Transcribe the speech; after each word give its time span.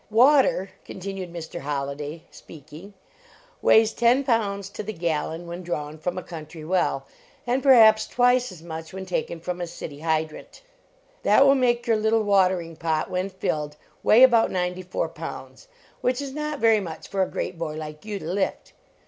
"Water," 0.09 0.71
continued 0.83 1.31
Mr. 1.31 1.59
Holliday, 1.59 2.23
speaking, 2.31 2.95
"weighs 3.61 3.93
ten 3.93 4.23
pounds 4.23 4.67
to 4.71 4.81
the 4.81 4.93
gallon, 4.93 5.45
when 5.45 5.61
drawn 5.61 5.99
from 5.99 6.17
a 6.17 6.23
country 6.23 6.65
well, 6.65 7.05
and 7.45 7.61
perhaps 7.61 8.07
twice 8.07 8.51
as 8.51 8.63
much 8.63 8.93
when 8.93 9.05
taken 9.05 9.39
from 9.39 9.61
a 9.61 9.67
city 9.67 9.99
hydrant. 9.99 10.63
That 11.21 11.45
will 11.45 11.53
make 11.53 11.85
your 11.85 11.97
little 11.97 12.23
watering 12.23 12.77
pot, 12.77 13.11
when 13.11 13.29
filled, 13.29 13.75
weigh 14.01 14.23
about 14.23 14.49
ninety 14.49 14.81
four 14.81 15.07
pounds, 15.07 15.67
which 16.01 16.19
is 16.19 16.33
not 16.33 16.57
very 16.57 16.79
much 16.79 17.07
for 17.07 17.21
a 17.21 17.29
great 17.29 17.59
boy 17.59 17.75
like 17.75 18.03
you 18.03 18.17
to 18.17 18.25
lift. 18.25 18.73